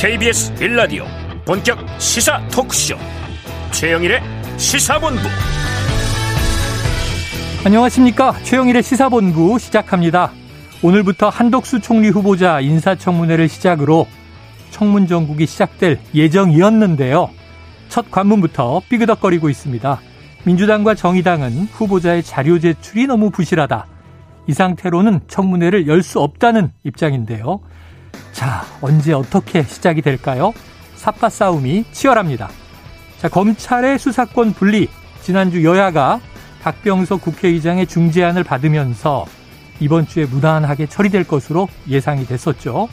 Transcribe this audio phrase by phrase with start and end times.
[0.00, 1.04] KBS 빌라디오
[1.44, 2.96] 본격 시사 토크쇼.
[3.70, 4.22] 최영일의
[4.56, 5.20] 시사본부.
[7.66, 8.32] 안녕하십니까?
[8.42, 10.32] 최영일의 시사본부 시작합니다.
[10.82, 14.06] 오늘부터 한덕수 총리 후보자 인사청문회를 시작으로
[14.70, 17.28] 청문 정국이 시작될 예정이었는데요.
[17.90, 20.00] 첫 관문부터 삐그덕거리고 있습니다.
[20.44, 23.86] 민주당과 정의당은 후보자의 자료 제출이 너무 부실하다.
[24.46, 27.60] 이 상태로는 청문회를 열 수 없다는 입장인데요
[28.32, 30.52] 자, 언제 어떻게 시작이 될까요?
[30.96, 32.48] 삽바 싸움이 치열합니다.
[33.18, 34.88] 자, 검찰의 수사권 분리.
[35.22, 36.20] 지난주 여야가
[36.62, 39.26] 박병석 국회의장의 중재안을 받으면서
[39.80, 42.88] 이번 주에 무난하게 처리될 것으로 예상이 됐었죠.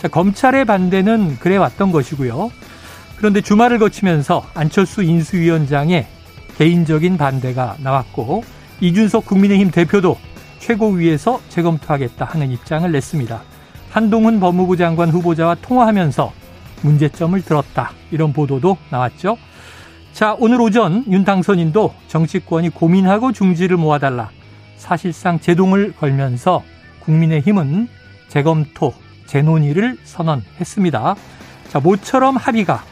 [0.00, 2.50] 자, 검찰의 반대는 그래 왔던 것이고요.
[3.16, 6.06] 그런데 주말을 거치면서 안철수 인수위원장의
[6.56, 8.44] 개인적인 반대가 나왔고
[8.80, 10.16] 이준석 국민의힘 대표도
[10.60, 13.42] 최고위에서 재검토하겠다 하는 입장을 냈습니다.
[13.90, 16.32] 한동훈 법무부 장관 후보자와 통화하면서
[16.82, 17.90] 문제점을 들었다.
[18.10, 19.36] 이런 보도도 나왔죠.
[20.12, 24.30] 자, 오늘 오전 윤 당선인도 정치권이 고민하고 중지를 모아달라.
[24.76, 26.62] 사실상 제동을 걸면서
[27.00, 27.88] 국민의힘은
[28.28, 28.94] 재검토,
[29.26, 31.16] 재논의를 선언했습니다.
[31.68, 32.82] 자, 모처럼 합의가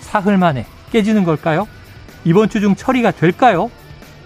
[0.00, 1.66] 사흘 만에 깨지는 걸까요?
[2.24, 3.70] 이번 주 중 처리가 될까요?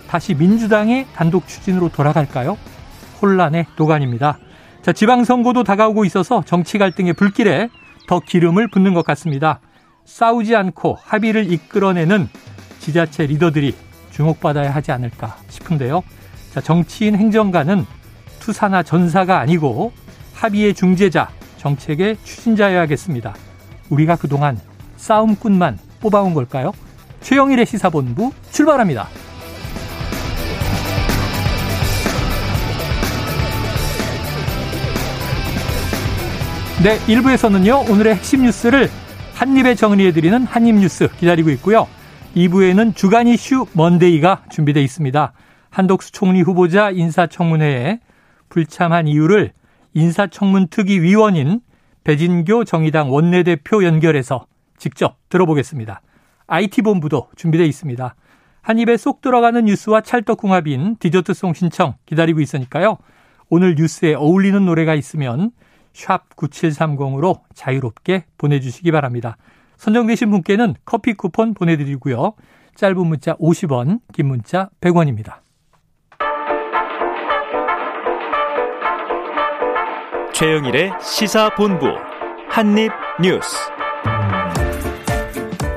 [0.08, 2.56] 다시 민주당의 단독 추진으로 돌아갈까요?
[3.20, 4.38] 혼란의 도가니입니다.
[4.82, 7.68] 자, 지방선거도 다가오고 있어서 정치 갈등의 불길에
[8.06, 9.60] 더 기름을 붓는 것 같습니다.
[10.04, 12.28] 싸우지 않고 합의를 이끌어내는
[12.78, 13.74] 지자체 리더들이
[14.10, 16.02] 주목받아야 하지 않을까 싶은데요.
[16.52, 17.84] 자, 정치인 행정가는
[18.40, 19.92] 투사나 전사가 아니고
[20.32, 23.34] 합의의 중재자, 정책의 추진자여야겠습니다.
[23.90, 24.58] 우리가 그동안
[24.96, 26.72] 싸움꾼만 뽑아온 걸까요?
[27.20, 29.08] 최영일의 시사본부 출발합니다.
[36.80, 38.88] 네, 1부에서는요, 오늘의 핵심 뉴스를
[39.34, 41.88] 한입에 정리해드리는 한입뉴스 기다리고 있고요.
[42.36, 45.32] 2부에는 주간 이슈 먼데이가 준비되어 있습니다.
[45.70, 47.98] 한덕수 총리 후보자 인사청문회에
[48.48, 49.50] 불참한 이유를
[49.94, 51.62] 인사청문 특위 위원인
[52.04, 54.46] 배진교 정의당 원내대표 연결해서
[54.78, 56.00] 직접 들어보겠습니다.
[56.46, 58.14] IT본부도 준비되어 있습니다.
[58.62, 62.98] 한 입에 쏙 들어가는 뉴스와 찰떡궁합인 디저트송 신청 기다리고 있으니까요.
[63.48, 65.50] 오늘 뉴스에 어울리는 노래가 있으면
[65.98, 69.36] 샵 9730으로 자유롭게 보내주시기 바랍니다.
[69.78, 72.34] 선정되신 분께는 커피 쿠폰 보내드리고요.
[72.76, 75.38] 짧은 문자 50원, 긴 문자 100원입니다.
[80.32, 81.86] 최영일의 시사본부
[82.48, 83.56] 한입뉴스.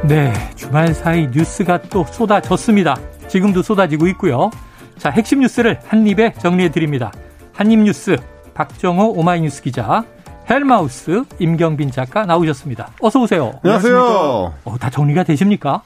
[0.07, 2.95] 네, 주말 사이 뉴스가 또 쏟아졌습니다.
[3.27, 4.51] 지금도 쏟아지고 있고요.
[4.99, 7.11] 자, 핵심 뉴스를 한입에 정리해 드립니다.
[7.53, 8.17] 한입뉴스
[8.53, 10.03] 박정호 오마이뉴스 기자,
[10.49, 12.89] 헬마우스 임경빈 작가 나오셨습니다.
[13.01, 13.59] 어서 오세요.
[13.63, 14.53] 안녕하세요.
[14.65, 15.81] 어, 다 정리가 되십니까?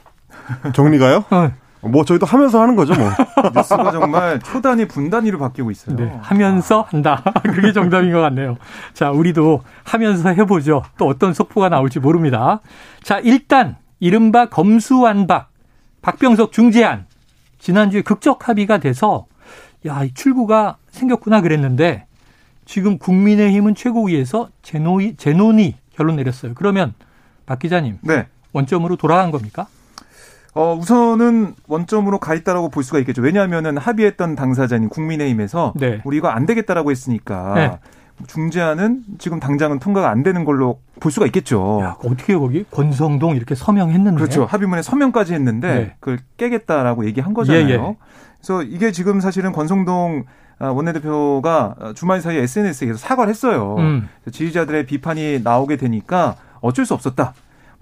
[0.73, 1.25] 정리가요?
[1.29, 1.51] 어.
[1.81, 3.09] 뭐 저희도 하면서 하는 거죠, 뭐.
[3.55, 5.95] 뉴스가 정말 초단위 분단위로 바뀌고 있어요.
[5.95, 7.23] 네, 하면서 한다.
[7.43, 8.57] 그게 정답인 것 같네요.
[8.93, 10.81] 자, 우리도 하면서 해보죠.
[10.97, 12.61] 또 어떤 속보가 나올지 모릅니다.
[13.03, 15.49] 자, 일단 이른바 검수완박
[16.01, 17.05] 박병석 중재안
[17.59, 19.27] 지난주에 극적 합의가 돼서
[19.85, 22.07] 야, 이 출구가 생겼구나 그랬는데
[22.65, 26.53] 지금 국민의힘은 최고위에서 재논의, 재논의 결론 내렸어요.
[26.55, 26.93] 그러면
[27.45, 27.99] 박 기자님.
[28.01, 28.27] 네.
[28.53, 29.67] 원점으로 돌아간 겁니까?
[30.53, 33.21] 어, 우선은 원점으로 가 있다라고 볼 수가 있겠죠.
[33.21, 36.01] 왜냐하면은 합의했던 당사자인 국민의힘에서 네.
[36.05, 37.79] 우리 이거 안 되겠다라고 했으니까 네.
[38.27, 41.79] 중재안은 지금 당장은 통과가 안 되는 걸로 볼 수가 있겠죠.
[41.81, 44.17] 야, 어떻게 거기 권성동 이렇게 서명했는데.
[44.17, 44.45] 그렇죠.
[44.45, 45.95] 합의문에 서명까지 했는데 네.
[45.99, 47.67] 그걸 깨겠다라고 얘기한 거잖아요.
[47.67, 47.95] 예, 예.
[48.37, 53.75] 그래서 이게 지금 사실은 권성동 아, 원내대표가 주말 사이에 SNS에 서 사과를 했어요.
[53.77, 54.09] 음.
[54.31, 57.33] 지지자들의 비판이 나오게 되니까 어쩔 수 없었다.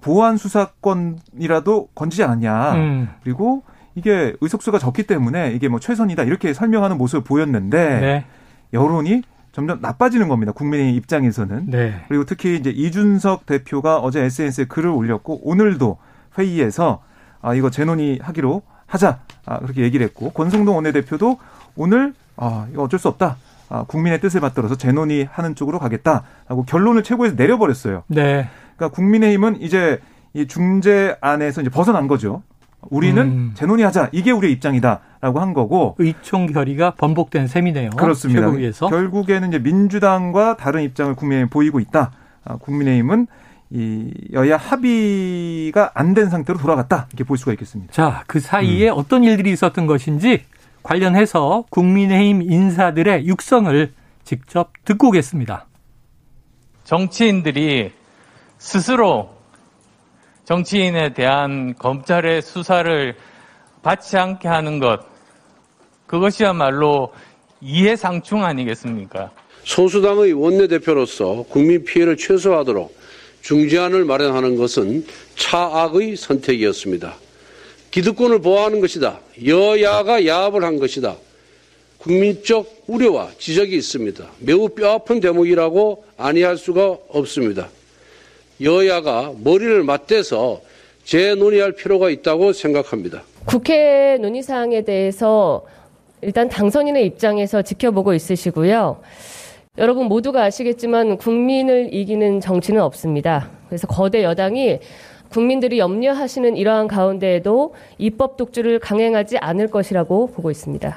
[0.01, 2.73] 보안 수사권이라도 건지지 않았냐.
[2.73, 3.09] 음.
[3.23, 3.63] 그리고
[3.95, 8.25] 이게 의석수가 적기 때문에 이게 뭐 최선이다 이렇게 설명하는 모습을 보였는데 네.
[8.73, 9.22] 여론이
[9.52, 10.52] 점점 나빠지는 겁니다.
[10.52, 11.67] 국민의 입장에서는.
[11.67, 12.03] 네.
[12.08, 15.97] 그리고 특히 이제 이준석 대표가 어제 SNS에 글을 올렸고 오늘도
[16.37, 17.03] 회의에서
[17.41, 21.37] 아 이거 재논의 하기로 하자 아, 그렇게 얘기를 했고 권성동 원내대표도
[21.75, 23.38] 오늘 아 이거 어쩔 수 없다.
[23.70, 28.03] 아, 국민의 뜻을 받들어서 재논의하는 쪽으로 가겠다라고 결론을 최고에서 내려버렸어요.
[28.08, 28.47] 네.
[28.76, 30.00] 그러니까 국민의힘은 이제
[30.34, 32.44] 이 중재안에서 이제 벗어난 거죠.
[32.90, 33.52] 우리는 음.
[33.56, 37.91] 재논의하자 이게 우리의 입장이다라고 한 거고 의총 결의가 번복된 셈이네요.
[37.91, 38.41] 그렇습니다.
[38.41, 38.88] 최고위에서.
[38.88, 42.12] 결국에는 이제 민주당과 다른 입장을 국민의힘 보이고 있다.
[42.44, 43.28] 아, 국민의힘은
[43.72, 47.91] 이 여야 합의가 안 된 상태로 돌아갔다 이렇게 볼 수가 있겠습니다.
[47.91, 48.94] 자, 그 사이에 음.
[48.97, 50.44] 어떤 일들이 있었던 것인지
[50.84, 53.94] 관련해서 국민의힘 인사들의 육성을
[54.24, 55.68] 직접 듣고 오겠습니다.
[56.84, 57.91] 정치인들이
[58.58, 59.30] 스스로
[60.46, 63.16] 정치인에 대한 검찰의 수사를
[63.82, 65.00] 받지 않게 하는 것,
[66.06, 67.14] 그것이야말로
[67.62, 69.32] 이해상충 아니겠습니까?
[69.64, 72.94] 소수당의 원내대표로서 국민 피해를 최소화하도록
[73.41, 77.16] 중재안을 마련하는 것은 차악의 선택이었습니다.
[77.93, 79.19] 기득권을 보호하는 것이다.
[79.45, 81.16] 여야가 야합을 한 것이다.
[81.99, 84.25] 국민적 우려와 지적이 있습니다.
[84.40, 87.69] 매우 뼈아픈 대목이라고 아니할 수가 없습니다.
[88.59, 90.61] 여야가 머리를 맞대서
[91.03, 93.22] 재논의할 필요가 있다고 생각합니다.
[93.45, 95.63] 국회 논의 사항에 대해서
[96.23, 99.01] 일단 당선인의 입장에서 지켜보고 있으시고요.
[99.78, 103.51] 여러분 모두가 아시겠지만 국민을 이기는 정치는 없습니다.
[103.67, 104.79] 그래서 거대 여당이
[105.38, 110.96] 국민들이 염려하시는 이러한 가운데에도 입법 독주를 강행하지 않을 것이라고 보고 있습니다.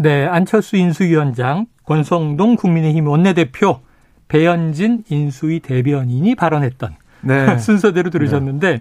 [0.00, 3.78] 네, 안철수 인수위원장, 권성동 국민의힘 원내대표,
[4.26, 7.58] 배현진 인수위 대변인이 발언했던 네.
[7.58, 8.80] 순서대로 들으셨는데, 네.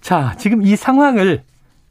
[0.00, 1.42] 자, 지금 이 상황을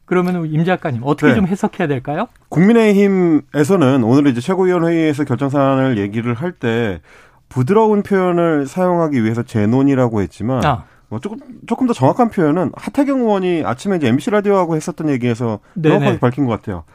[0.06, 1.36] 그러면 임 작가님 어떻게 네.
[1.36, 2.28] 좀 해석해야 될까요?
[2.50, 7.02] 국민의힘에서는 오늘 이제 최고위원회의에서 결정 사안을 얘기를 할 때
[7.50, 10.86] 부드러운 표현을 사용하기 위해서 재논이라고 했지만 아.
[11.12, 11.38] 뭐 조금
[11.68, 15.96] 조금 더 정확한 표현은 하태경 의원이 아침에 이제 MBC 라디오하고 했었던 얘기에서 네네.
[15.96, 16.86] 명확하게 밝힌 것 같아요.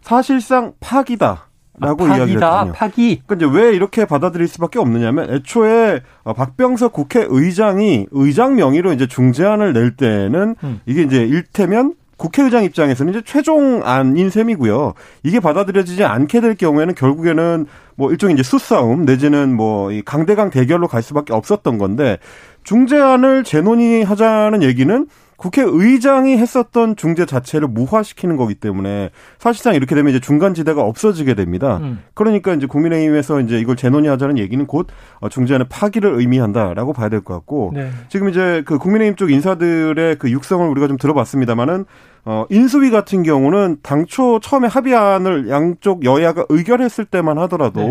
[0.00, 1.44] 사실상 파기다.
[1.78, 2.72] 라고 아, 이야기를 했거든요.
[2.72, 3.20] 파기.
[3.26, 9.74] 그러니까 이제 왜 이렇게 받아들일 수밖에 없느냐면 애초에 어, 박병석 국회의장이 의장 명의로 이제 중재안을
[9.74, 10.80] 낼 때는 음.
[10.86, 14.94] 이게 이제 일테면 국회의장 입장에서는 이제 최종안인 셈이고요.
[15.22, 20.88] 이게 받아들여지지 않게 될 경우에는 결국에는 뭐 일종의 이제 수싸움 내지는 뭐 이 강대강 대결로
[20.88, 22.18] 갈 수밖에 없었던 건데
[22.66, 30.54] 중재안을 재논의하자는 얘기는 국회의장이 했었던 중재 자체를 무화시키는 거기 때문에 사실상 이렇게 되면 이제 중간
[30.54, 31.78] 지대가 없어지게 됩니다.
[31.82, 32.02] 음.
[32.14, 34.88] 그러니까 이제 국민의힘에서 이제 이걸 재논의하자는 얘기는 곧
[35.20, 37.90] 어, 중재안의 파기를 의미한다라고 봐야 될 것 같고 네.
[38.08, 41.84] 지금 이제 그 국민의힘 쪽 인사들의 그 육성을 우리가 좀 들어봤습니다만은
[42.28, 47.88] 어, 인수위 같은 경우는 당초 처음에 합의안을 양쪽 여야가 의결했을 때만 하더라도 네.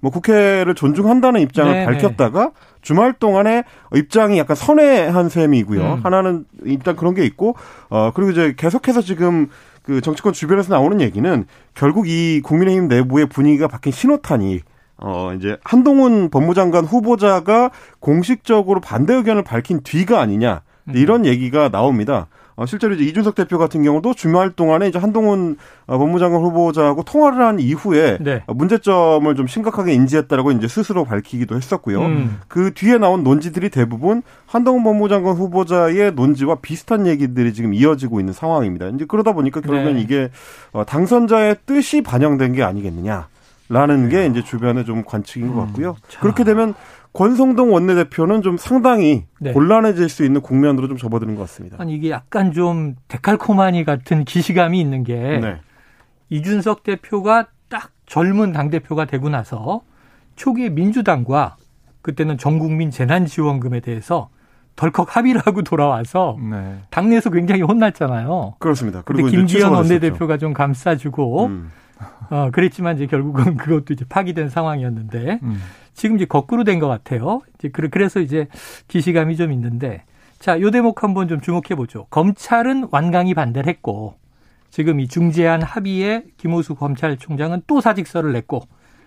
[0.00, 1.84] 뭐 국회를 존중한다는 입장을 네, 네.
[1.84, 3.64] 밝혔다가 주말 동안에
[3.94, 5.82] 입장이 약간 선회한 셈이고요.
[5.82, 6.00] 음.
[6.02, 7.56] 하나는 일단 그런 게 있고,
[7.90, 9.48] 어, 그리고 이제 계속해서 지금
[9.82, 11.44] 그 정치권 주변에서 나오는 얘기는
[11.74, 14.60] 결국 이 국민의힘 내부의 분위기가 바뀐 신호탄이
[14.96, 17.70] 어, 이제 한동훈 법무장관 후보자가
[18.00, 20.62] 공식적으로 반대 의견을 밝힌 뒤가 아니냐.
[20.94, 21.26] 이런 음.
[21.26, 22.28] 얘기가 나옵니다.
[22.56, 25.56] 어, 실제로 이제 이준석 대표 같은 경우도 주말 동안에 이제 한동훈
[25.86, 28.42] 어, 법무장관 후보자하고 통화를 한 이후에 네.
[28.46, 32.00] 문제점을 좀 심각하게 인지했다라고 이제 스스로 밝히기도 했었고요.
[32.00, 32.40] 음.
[32.48, 38.88] 그 뒤에 나온 논지들이 대부분 한동훈 법무장관 후보자의 논지와 비슷한 얘기들이 지금 이어지고 있는 상황입니다.
[38.88, 40.00] 이제 그러다 보니까 결국엔 네.
[40.00, 40.30] 이게
[40.72, 43.28] 어, 당선자의 뜻이 반영된 게 아니겠느냐.
[43.70, 45.90] 라는 게 이제 주변의 좀 관측인 것 음, 같고요.
[45.90, 46.74] 음, 그렇게 되면
[47.14, 49.52] 권성동 원내대표는 좀 상당히 네.
[49.52, 51.76] 곤란해질 수 있는 국면으로 좀 접어드는 것 같습니다.
[51.80, 55.60] 아니 이게 약간 좀 데칼코마니 같은 기시감이 있는 게 네.
[56.28, 59.82] 이준석 대표가 딱 젊은 당 대표가 되고 나서
[60.34, 61.56] 초기에 민주당과
[62.02, 64.28] 그때는 전국민 재난지원금에 대해서
[64.74, 66.80] 덜컥 합의를 하고 돌아와서 네.
[66.90, 68.56] 당내에서 굉장히 혼났잖아요.
[68.58, 69.02] 그렇습니다.
[69.04, 71.70] 그리고 김기현 원내대표가 좀 감싸주고 음.
[72.30, 75.60] 어, 그랬지만 이제 결국은 그것도 이제 파기된 상황이었는데 음.
[75.94, 77.40] 지금 이제 거꾸로 된 것 같아요.
[77.58, 78.48] 이제 그래서 이제
[78.88, 80.02] 기시감이 좀 있는데
[80.38, 82.06] 자, 요 대목 한번 좀 주목해 보죠.
[82.10, 84.16] 검찰은 완강히 반대를 했고
[84.70, 88.62] 지금 이 중재안 합의에 김호수 검찰총장은 또 사직서를 냈고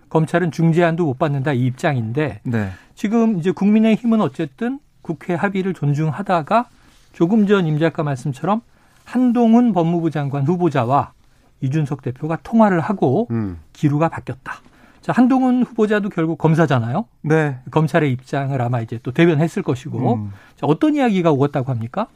[0.09, 2.69] 검찰은 중재안도 못 받는다 이 입장인데 네.
[2.95, 6.69] 지금 이제 국민의힘은 어쨌든 국회 합의를 존중하다가
[7.11, 8.61] 조금 전 임 작가 말씀처럼
[9.03, 11.11] 한동훈 법무부 장관 후보자와
[11.61, 13.59] 이준석 대표가 통화를 하고 음.
[13.73, 14.61] 기류가 바뀌었다.
[15.07, 17.05] 자, 한동훈 후보자도 결국 검사잖아요.
[17.21, 17.57] 네.
[17.71, 20.15] 검찰의 입장을 아마 이제 또 대변했을 것이고.
[20.15, 20.31] 음.
[20.57, 22.07] 자, 어떤 이야기가 오갔다고 합니까?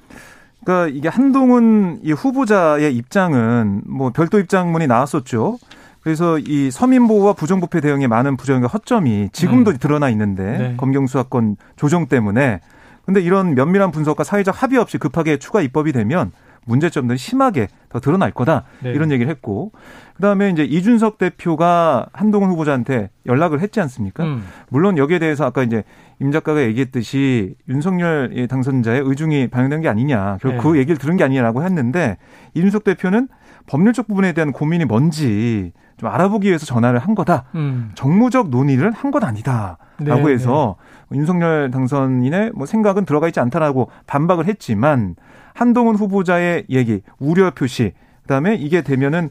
[0.65, 5.57] 그러니까 이게 한동훈 이 후보자의 입장은 뭐 별도 입장문이 나왔었죠.
[6.01, 9.77] 그래서 이 서민 보호와 부정부패 대응에 많은 부정과 허점이 지금도 네.
[9.77, 10.73] 드러나 있는데 네.
[10.75, 12.59] 검경 수사권 조정 때문에
[13.05, 16.33] 근데 이런 면밀한 분석과 사회적 합의 없이 급하게 추가 입법이 되면
[16.65, 18.91] 문제점들이 심하게 더 드러날 거다 네.
[18.91, 19.71] 이런 얘기를 했고
[20.15, 24.23] 그다음에 이제 이준석 대표가 한동훈 후보자한테 연락을 했지 않습니까?
[24.23, 24.43] 음.
[24.69, 25.83] 물론 여기에 대해서 아까 이제
[26.19, 30.63] 임 작가가 얘기했듯이 윤석열 당선자의 의중이 반영된 게 아니냐 결국 네.
[30.63, 32.17] 그 얘기를 들은 게 아니냐라고 했는데
[32.53, 33.27] 이준석 대표는
[33.67, 37.45] 법률적 부분에 대한 고민이 뭔지 좀 알아보기 위해서 전화를 한 거다.
[37.53, 37.91] 음.
[37.93, 40.75] 정무적 논의를 한것 아니다라고 네, 해서
[41.09, 41.17] 네.
[41.19, 45.15] 윤석열 당선인의 뭐 생각은 들어가 있지 않다라고 반박을 했지만
[45.53, 47.93] 한동훈 후보자의 얘기, 우려 표시,
[48.23, 49.29] 그다음에 이게 되면은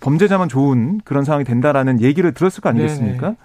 [0.00, 3.20] 범죄자만 좋은 그런 상황이 된다라는 얘기를 들었을 거 아니겠습니까?
[3.20, 3.36] 네네.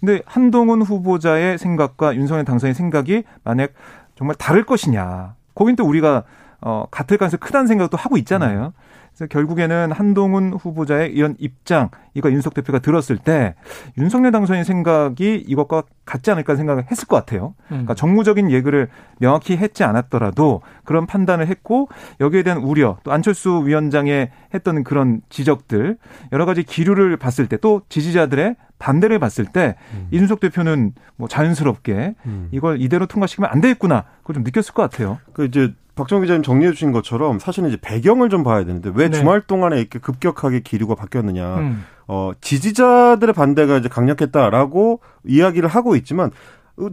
[0.00, 3.72] 근데 한동훈 후보자의 생각과 윤석열 당선인의 생각이 만약
[4.16, 5.34] 정말 다를 것이냐.
[5.54, 6.24] 거긴 또 우리가
[6.60, 8.72] 어, 같을 가능성이 크다는 생각도 하고 있잖아요.
[9.14, 13.54] 그래서 결국에는 한동훈 후보자의 이런 입장, 이거 윤석 대표가 들었을 때
[13.96, 17.54] 윤석열 당선인 생각이 이것과 같지 않을까 생각을 했을 것 같아요.
[17.68, 18.88] 그러니까 정무적인 예그를
[19.18, 21.88] 명확히 했지 않았더라도 그런 판단을 했고
[22.20, 25.96] 여기에 대한 우려, 또 안철수 위원장의 했던 그런 지적들
[26.32, 30.08] 여러 가지 기류를 봤을 때 또 지지자들의 반대를 봤을 때 음.
[30.10, 32.48] 이준석 대표는 뭐 자연스럽게 음.
[32.50, 35.18] 이걸 이대로 통과시키면 안 되겠구나 그걸 좀 느꼈을 것 같아요.
[35.32, 39.18] 그 이제 박정 기자님 정리해 주신 것처럼 사실은 이제 배경을 좀 봐야 되는데 왜 네.
[39.18, 41.56] 주말 동안에 이렇게 급격하게 기류가 바뀌었느냐.
[41.56, 41.84] 음.
[42.08, 46.30] 어, 지지자들의 반대가 이제 강력했다라고 이야기를 하고 있지만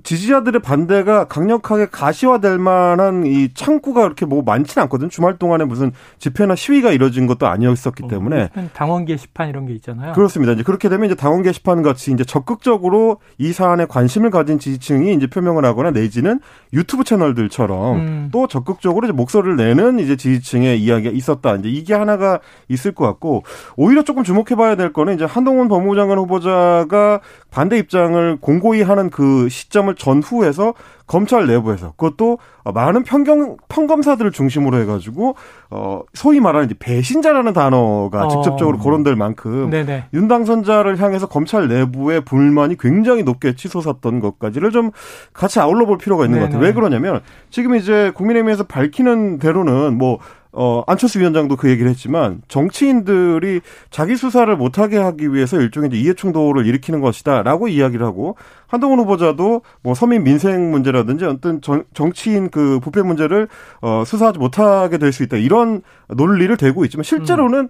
[0.03, 5.09] 지지자들의 반대가 강력하게 가시화될 만한 이 창구가 그렇게 뭐 많지는 않거든.
[5.09, 10.13] 주말 동안에 무슨 집회나 시위가 이뤄진 것도 아니었었기 어, 때문에 당원 게시판 이런 게 있잖아요.
[10.13, 10.53] 그렇습니다.
[10.53, 15.27] 이제 그렇게 되면 이제 당원 게시판 같이 이제 적극적으로 이 사안에 관심을 가진 지지층이 이제
[15.27, 16.39] 표명을 하거나 내지는
[16.73, 18.29] 유튜브 채널들처럼 음.
[18.31, 21.55] 또 적극적으로 이제 목소리를 내는 이제 지지층의 이야기가 있었다.
[21.55, 23.43] 이제 이게 하나가 있을 것 같고
[23.77, 29.47] 오히려 조금 주목해봐야 될 거는 이제 한동훈 법무부 장관 후보자가 반대 입장을 공고히 하는 그
[29.49, 30.73] 시 점을 전후해서
[31.07, 32.37] 검찰 내부에서 그것도
[32.71, 35.35] 많은 평경 평검사들을 중심으로 해가지고
[35.71, 38.27] 어 소위 말하는 이제 배신자라는 단어가 어.
[38.27, 40.05] 직접적으로 거론될 만큼 네네.
[40.13, 44.91] 윤 당선자를 향해서 검찰 내부의 불만이 굉장히 높게 치솟았던 것까지를 좀
[45.33, 46.47] 같이 아울러 볼 필요가 있는 네네.
[46.47, 46.67] 것 같아요.
[46.67, 50.19] 왜 그러냐면 지금 이제 국민의힘에서 밝히는 대로는 뭐
[50.61, 53.61] 어, 안철수 위원장도 그 얘기를 했지만 정치인들이
[53.91, 58.35] 자기 수사를 못하게 하기 위해서 일종의 이해충돌을 일으키는 것이다라고 이야기를 하고
[58.67, 63.47] 한동훈 후보자도 뭐 서민 민생 문제라든지 어떤 정, 정치인 그 부패 문제를
[63.81, 67.67] 어, 수사하지 못하게 될 수 있다 이런 논리를 대고 있지만 실제로는 음.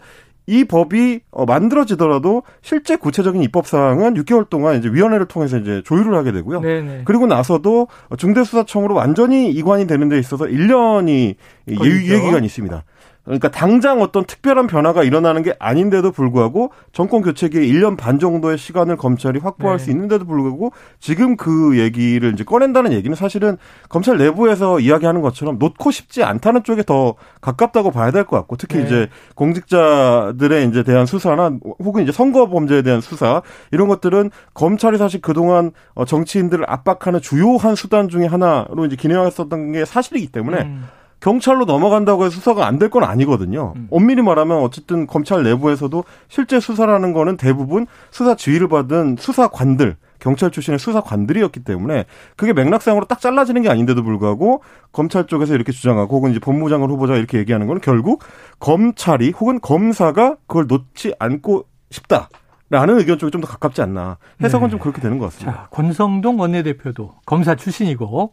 [0.50, 6.15] 이 법이 어, 만들어지더라도 실제 구체적인 입법 사항은 6개월 동안 이제 위원회를 통해서 이제 조율을
[6.15, 6.62] 하게 되고요.
[6.62, 7.01] 네네.
[7.06, 7.88] 그리고 나서도
[8.18, 11.36] 중대수사청으로 완전히 이관이 되는 데 있어서 1년이
[11.68, 12.84] 유예 기간이 있습니다.
[13.26, 18.98] 그러니까 당장 어떤 특별한 변화가 일어나는 게 아닌데도 불구하고 정권 교체기에 1년 반 정도의 시간을
[18.98, 19.84] 검찰이 확보할 네.
[19.84, 23.58] 수 있는데도 불구하고 지금 그 얘기를 이제 꺼낸다는 얘기는 사실은
[23.88, 28.78] 검찰 내부에서 이야기하는 것처럼 놓고 싶지 않다는 쪽에 더 가깝다고 봐야 될 것 같고 특히
[28.78, 28.86] 네.
[28.86, 35.22] 이제 공직자들의 이제 대한 수사나 혹은 이제 선거 범죄에 대한 수사 이런 것들은 검찰이 사실
[35.22, 40.86] 그동안 어, 정치인들을 압박하는 주요한 수단 중에 하나로 이제 기능했었던 게 사실이기 때문에 음.
[41.22, 43.74] 경찰로 넘어간다고 해서 수사가 안 될 건 아니거든요.
[43.76, 43.88] 음.
[43.92, 50.80] 엄밀히 말하면 어쨌든 검찰 내부에서도 실제 수사라는 거는 대부분 수사 지휘를 받은 수사관들 경찰 출신의
[50.80, 54.62] 수사관들이었기 때문에 그게 맥락상으로 딱 잘라지는 게 아닌데도 불구하고
[54.92, 58.22] 검찰 쪽에서 이렇게 주장하고 혹은 이제 법무장관 후보자가 이렇게 얘기하는 거는 결국
[58.60, 62.30] 검찰이 혹은 검사가 그걸 놓지 않고 싶다.
[62.72, 64.18] 라는 의견 쪽이 좀 더 가깝지 않나.
[64.44, 64.72] 해석은 네.
[64.72, 65.52] 좀 그렇게 되는 것 같습니다.
[65.64, 68.32] 자, 권성동 원내대표도 검사 출신이고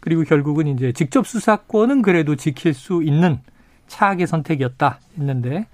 [0.00, 3.38] 그리고 결국은 이제 직접 수사권은 그래도 지킬 수 있는
[3.86, 5.66] 차악의 선택이었다 했는데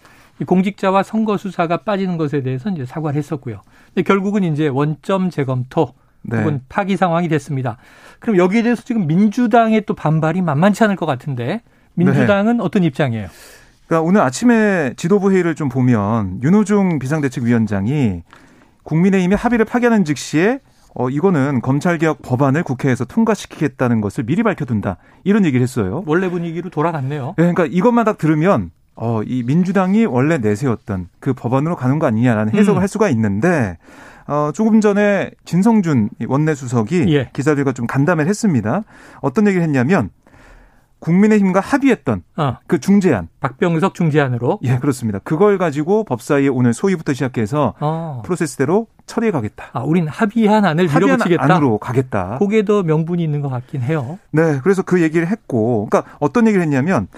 [0.45, 3.61] 공직자와 선거 수사가 빠지는 것에 대해서 이제 사과를 했었고요.
[3.95, 6.39] 근데 결국은 이제 원점 재검토 네.
[6.39, 7.79] 혹은 파기 상황이 됐습니다.
[8.19, 11.63] 그럼 여기에 대해서 지금 민주당의 또 반발이 만만치 않을 것 같은데
[11.95, 12.63] 민주당은 네.
[12.63, 13.29] 어떤 입장이에요?
[13.87, 18.23] 그러니까 오늘 아침에 지도부 회의를 좀 보면 윤호중 비상대책위원장이
[18.83, 20.61] 국민의힘의 합의를 파기하는 즉시에
[20.99, 24.97] 어, 이거는 검찰개혁 법안을 국회에서 통과시키겠다는 것을 미리 밝혀둔다.
[25.25, 26.03] 이런 얘기를 했어요.
[26.07, 27.35] 원래 분위기로 돌아갔네요.
[27.37, 32.55] 네, 그러니까 이것만 딱 들으면 어, 이 민주당이 원래 내세웠던 그 법안으로 가는 거 아니냐라는
[32.55, 32.81] 해석을 음.
[32.81, 33.77] 할 수가 있는데
[34.27, 37.29] 어, 조금 전에 진성준 원내수석이 예.
[37.35, 38.83] 기자들과 좀 간담회를 했습니다.
[39.21, 40.09] 어떤 얘기를 했냐면
[41.01, 42.57] 국민의힘과 합의했던 어.
[42.67, 43.29] 그 중재안.
[43.41, 44.61] 박병석 중재안으로.
[44.63, 45.19] 예, 그렇습니다.
[45.19, 48.23] 그걸 가지고 법사위에 오늘 소위부터 시작해서 어.
[48.25, 49.71] 프로세스대로 처리해 가겠다.
[49.73, 51.45] 아, 우린 합의한 안을 합의한 밀어붙이겠다.
[51.45, 52.37] 안으로 가겠다.
[52.39, 54.19] 그게 더 명분이 있는 것 같긴 해요.
[54.33, 57.09] 네, 그래서 그 얘기를 했고, 그러니까 어떤 얘기를 했냐면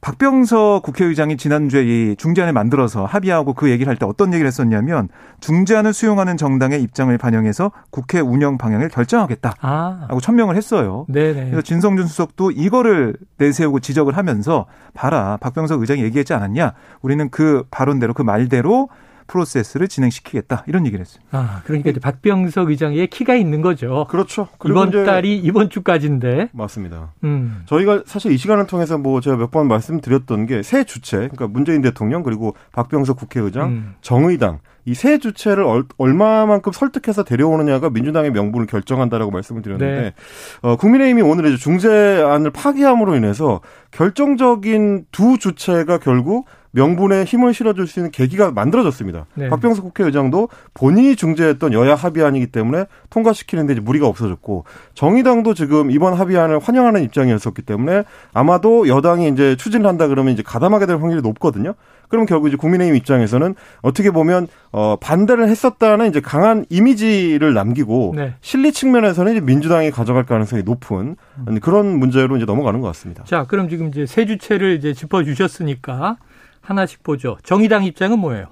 [0.00, 5.08] 박병석 국회의장이 지난주에 이 중재안을 만들어서 합의하고 그 얘기를 할 때 어떤 얘기를 했었냐면
[5.40, 9.54] 중재안을 수용하는 정당의 입장을 반영해서 국회 운영 방향을 결정하겠다.
[9.62, 10.04] 아.
[10.08, 11.06] 하고 천명을 했어요.
[11.08, 11.44] 네네.
[11.46, 16.74] 그래서 진성준 수석도 이거를 내세우고 지적을 하면서 봐라 박병석 의장이 얘기했지 않았냐.
[17.00, 18.90] 우리는 그 발언대로 그 말대로
[19.26, 21.22] 프로세스를 진행시키겠다 이런 얘기를 했어요.
[21.30, 24.06] 아 그러니까 이제 박병석 의장의 키가 있는 거죠.
[24.10, 24.48] 그렇죠.
[24.64, 27.12] 이번 달이 이번 주까지인데 맞습니다.
[27.24, 27.62] 음.
[27.66, 31.82] 저희가 사실 이 시간을 통해서 뭐 제가 몇 번 말씀드렸던 게 새 주체, 그러니까 문재인
[31.82, 33.94] 대통령 그리고 박병석 국회의장, 음.
[34.00, 40.14] 정의당 이 세 주체를 얼, 얼마만큼 설득해서 데려오느냐가 민주당의 명분을 결정한다라고 말씀을 드렸는데 네.
[40.62, 43.60] 어, 국민의힘이 오늘 이제 중재안을 파기함으로 인해서
[43.90, 49.26] 결정적인 두 주체가 결국 명분에 힘을 실어줄 수 있는 계기가 만들어졌습니다.
[49.34, 49.48] 네.
[49.48, 54.64] 박병석 국회의장도 본인이 중재했던 여야 합의안이기 때문에 통과시키는데 이제 무리가 없어졌고
[54.94, 60.86] 정의당도 지금 이번 합의안을 환영하는 입장이었었기 때문에 아마도 여당이 이제 추진을 한다 그러면 이제 가담하게
[60.86, 61.74] 될 확률이 높거든요.
[62.08, 68.34] 그럼 결국 이제 국민의힘 입장에서는 어떻게 보면 어 반대를 했었다는 이제 강한 이미지를 남기고 네.
[68.40, 71.16] 실리 측면에서는 이제 민주당이 가져갈 가능성이 높은
[71.60, 73.24] 그런 문제로 이제 넘어가는 것 같습니다.
[73.24, 76.16] 자, 그럼 지금 이제 세 주체를 이제 짚어 주셨으니까
[76.60, 77.36] 하나씩 보죠.
[77.42, 78.46] 정의당 입장은 뭐예요?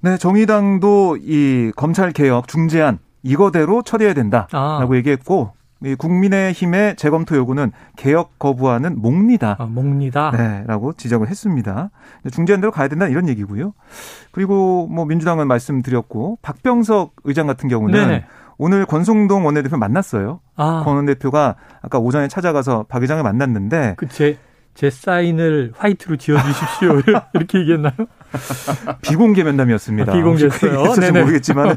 [0.00, 4.52] 네, 정의당도 이 검찰 개혁 중재안 이거대로 처리해야 된다라고
[4.92, 4.96] 아.
[4.96, 5.55] 얘기했고 이
[5.98, 9.56] 국민의힘의 재검토 요구는 개혁 거부하는 몽리다.
[9.58, 10.30] 아, 몽니다.
[10.30, 11.90] 네, 라고 지적을 했습니다.
[12.32, 13.74] 중재안대로 가야 된다 이런 얘기고요.
[14.30, 18.24] 그리고 뭐 민주당은 말씀드렸고 박병석 의장 같은 경우는 네네.
[18.58, 20.40] 오늘 권성동 원내대표 만났어요.
[20.56, 24.38] 아, 권 원내대표가 아까 오전에 찾아가서 박 의장을 만났는데 그 제,
[24.76, 27.00] 제 사인을 화이트로 지어 주십시오.
[27.34, 27.94] 이렇게 얘기했나요?
[29.00, 30.12] 비공개 면담이었습니다.
[30.12, 30.92] 아, 비공개였어요?
[30.94, 31.20] 네네.
[31.22, 31.74] 모르겠지만은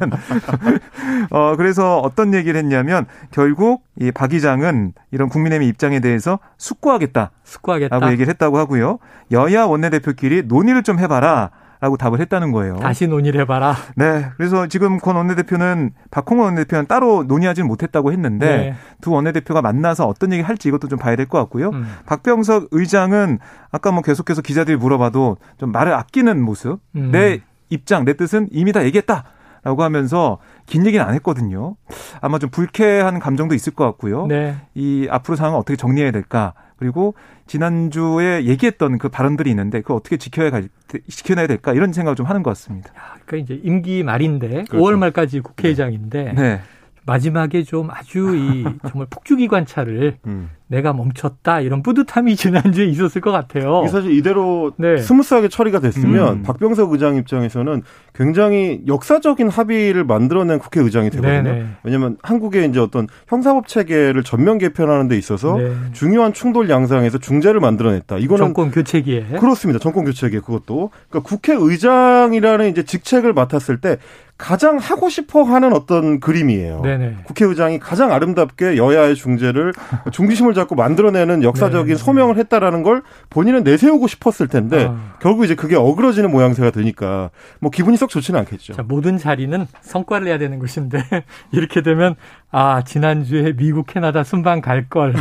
[1.32, 8.12] 어 그래서 어떤 얘기를 했냐면 결국 이 박 의장은 이런 국민의힘 입장에 대해서 숙고하겠다라고 숙고하겠다.
[8.12, 9.00] 얘기를 했다고 하고요.
[9.32, 11.52] 여야 원내대표끼리 논의를 좀 해봐라.
[11.82, 12.76] 라고 답을 했다는 거예요.
[12.78, 13.74] 다시 논의를 해봐라.
[13.96, 14.26] 네.
[14.36, 18.76] 그래서 지금 권 원내대표는 박홍원 원내대표는 따로 논의하지는 못했다고 했는데 네.
[19.00, 21.70] 두 원내대표가 만나서 어떤 얘기 할지 이것도 좀 봐야 될 것 같고요.
[21.70, 21.86] 음.
[22.06, 23.40] 박병석 의장은
[23.72, 26.80] 아까 뭐 계속해서 기자들이 물어봐도 좀 말을 아끼는 모습.
[26.98, 27.12] 음.
[27.12, 29.24] 내 입장, 내 뜻은 이미 다 얘기했다.
[29.64, 31.76] 라고 하면서 긴 얘기는 안 했거든요.
[32.22, 34.26] 아마 좀 불쾌한 감정도 있을 것 같고요.
[34.28, 34.56] 네.
[34.74, 36.54] 이 앞으로 상황을 어떻게 정리해야 될까.
[36.80, 37.14] 그리고
[37.46, 40.70] 지난주에 얘기했던 그 발언들이 있는데 그걸 어떻게 지켜야, 갈-
[41.10, 41.74] 지켜내야 될까.
[41.74, 42.92] 이런 생각을 좀 하는 것 같습니다.
[43.26, 44.78] 그러니까 이제 임기 말인데 그렇죠.
[44.78, 46.62] 5월 말까지 국회의장인데 네.
[47.10, 50.50] 마지막에 좀 아주 이 정말 폭주기 관찰을 음.
[50.68, 53.88] 내가 멈췄다 이런 뿌듯함이 지난주에 있었을 것 같아요.
[53.88, 54.98] 사실 이대로 네.
[54.98, 56.44] smooth하게 처리가 됐으면 음.
[56.44, 57.82] 박병석 의장 입장에서는
[58.14, 61.42] 굉장히 역사적인 합의를 만들어낸 국회의장이 되거든요.
[61.42, 61.66] 네네.
[61.84, 65.74] 왜냐하면 한국의 이제 어떤 형사법 체계를 전면 개편하는 데 있어서 네.
[65.94, 68.20] 중요한 충돌 양상에서 중재를 만들어냈다.
[68.20, 69.80] 이거는 정권 교체기에 그렇습니다.
[69.80, 73.98] 정권 교체기 그것도 그러니까 국회의장이라는 이제 직책을 맡았을 때
[74.40, 76.82] 가장 하고 싶어 하는 어떤 그림이에요.
[76.82, 77.18] 네네.
[77.26, 79.74] 국회의장이 가장 아름답게 여야의 중재를
[80.14, 82.02] 중심을 잡고 만들어내는 역사적인 네.
[82.02, 85.16] 소명을 했다라는 걸 본인은 내세우고 싶었을 텐데 아.
[85.22, 88.74] 결국 이제 그게 어그러지는 모양새가 되니까 뭐 기분이 썩 좋지는 않겠죠.
[88.74, 91.04] 자, 모든 자리는 성과를 내야 되는 것인데
[91.52, 92.16] 이렇게 되면
[92.50, 95.14] 아 지난주에 미국 캐나다 순방 갈 걸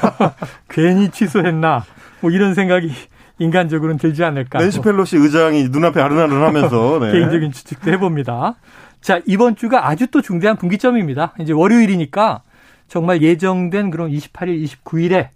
[0.70, 1.84] 괜히 취소했나
[2.20, 2.90] 뭐 이런 생각이
[3.38, 7.12] 인간적으로는 들지 않을까 낸시 뭐 펠로시 의장이 눈앞에 아른아른하면서 네.
[7.12, 8.54] 개인적인 추측도 해봅니다.
[9.00, 11.34] 자 이번 주가 아주 또 중대한 분기점입니다.
[11.40, 12.42] 이제 월요일이니까
[12.88, 15.28] 정말 예정된 그런 28일, 29일에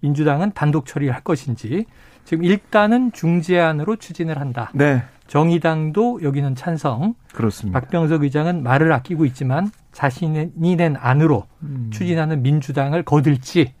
[0.00, 1.86] 민주당은 단독 처리할 것인지
[2.24, 4.70] 지금 일단은 중재안으로 추진을 한다.
[4.74, 5.02] 네.
[5.28, 7.14] 정의당도 여기는 찬성.
[7.32, 7.80] 그렇습니다.
[7.80, 11.90] 박병석 의장은 말을 아끼고 있지만 자신이 낸 안으로 음.
[11.92, 13.72] 추진하는 민주당을 거들지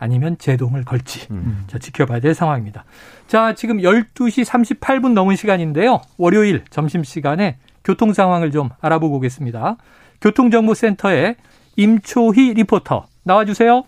[0.00, 1.64] 아니면 제동을 걸지 음.
[1.68, 2.84] 자, 지켜봐야 될 상황입니다.
[3.28, 6.00] 자, 지금 12시 38분 넘은 시간인데요.
[6.16, 9.76] 월요일 점심시간에 교통 상황을 좀 알아보고 오겠습니다.
[10.22, 11.36] 교통정보센터의
[11.76, 13.84] 임초희 리포터 나와주세요.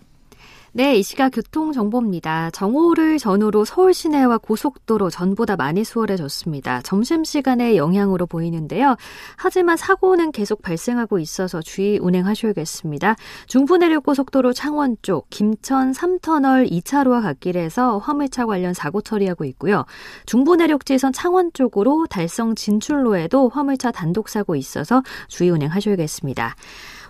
[0.75, 2.49] 네, 이 시각 교통정보입니다.
[2.49, 6.81] 정오를 전후로 서울 시내와 고속도로 전보다 많이 수월해졌습니다.
[6.81, 8.95] 점심시간의 영향으로 보이는데요.
[9.37, 13.15] 하지만 사고는 계속 발생하고 있어서 주의 운행하셔야겠습니다.
[13.45, 19.85] 중부내륙고속도로 창원 쪽 김천 3터널 2차로와 갓길에서 화물차 관련 사고 처리하고 있고요.
[20.25, 26.55] 중부내륙지선 창원 쪽으로 달성 진출로에도 화물차 단독 사고 있어서 주의 운행하셔야겠습니다.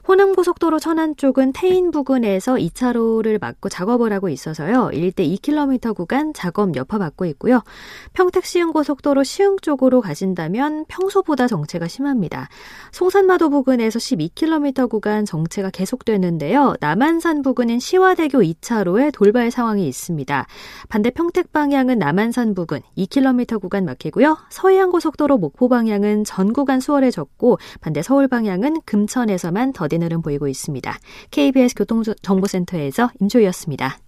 [0.06, 4.90] 호남고속도로 천안 쪽은 태인 부근에서 2차로를 막고 작업을 하고 있어서요.
[4.92, 7.64] 일대 2km 구간 작업 여파받고 있고요.
[8.12, 12.50] 평택 시흥고속도로 시흥 쪽으로 가신다면 평소보다 정체가 심합니다.
[12.92, 16.76] 송산마도 부근에서 12km 구간 정체가 계속되는데요.
[16.82, 20.48] 남한산 부근은 시화대교 2차로에 돌발 상황이 있습니다.
[20.90, 24.38] 반대 평택 방향은 남한산 부근 2km 구간 막히고요.
[24.50, 30.98] 서해안고속도로 목포 방향은 전 구간 수월해졌고 반대 서울 방향은 금천에서만 더딘 흐름 보이고 있습니다.
[31.30, 34.00] KBS 교통정보센터에서 임초희였습니다.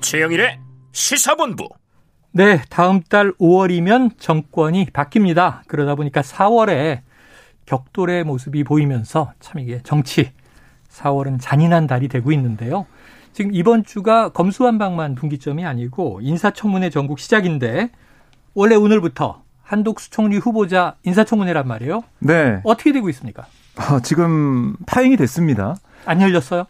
[0.00, 0.58] 최영일의
[0.90, 1.68] 시사본부.
[2.32, 5.60] 네, 다음 달 5월이면 정권이 바뀝니다.
[5.68, 7.02] 그러다 보니까 4월에
[7.66, 10.32] 격돌의 모습이 보이면서 참 이게 정치
[10.90, 12.86] 4월은 잔인한 달이 되고 있는데요.
[13.36, 17.90] 지금 이번 주가 검수완박만 분기점이 아니고 인사청문회 전국 시작인데
[18.54, 22.02] 원래 오늘부터 한독수 총리 후보자 인사청문회란 말이에요.
[22.20, 22.62] 네.
[22.64, 23.44] 어떻게 되고 있습니까?
[23.76, 25.76] 어, 지금 파행이 됐습니다.
[26.06, 26.64] 안 열렸어요?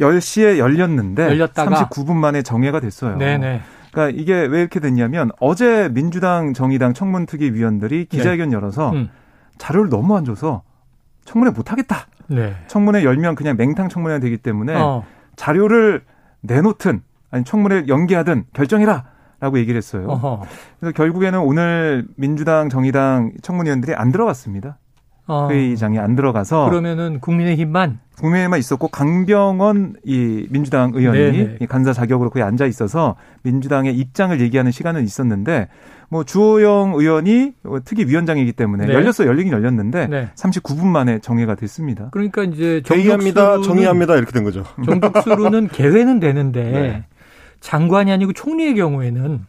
[0.00, 3.18] 10시에 열렸는데 열렸다가 39분 만에 정회가 됐어요.
[3.18, 3.60] 네네.
[3.92, 9.10] 그러니까 이게 왜 이렇게 됐냐면 어제 민주당, 정의당 청문특위 위원들이 기자회견 열어서 음.
[9.58, 10.62] 자료를 너무 안 줘서
[11.26, 12.06] 청문회 못 하겠다.
[12.28, 12.56] 네.
[12.68, 15.04] 청문회 열면 그냥 맹탕 청문회가 되기 때문에 어.
[15.40, 16.02] 자료를
[16.42, 19.06] 내놓든 아니 청문회 연기하든 결정해라.
[19.40, 20.06] 라고 얘기를 했어요.
[20.06, 20.42] 어허.
[20.78, 24.76] 그래서 결국에는 오늘 민주당, 정의당 청문위원들이 안 들어갔습니다.
[25.30, 25.48] 어.
[25.48, 31.56] 회의장에 안 들어가서 그러면은 국민의힘만 국민의힘만 있었고 강병원 이 민주당 의원이 네네.
[31.60, 35.68] 이 간사 자격으로 거기 앉아 있어서 민주당의 입장을 얘기하는 시간은 있었는데
[36.08, 37.52] 뭐 주호영 의원이
[37.84, 38.92] 특위 위원장이기 때문에 네.
[38.94, 40.28] 열렸어 열리긴 열렸는데 네.
[40.34, 42.08] 39분 만에 정회가 됐습니다.
[42.10, 44.64] 그러니까 이제 정족수로는- 정의합니다 이렇게 된 거죠.
[44.84, 47.04] 정족수로는 개회는 되는데 네.
[47.60, 49.40] 장관이 아니고 총리의 경우에는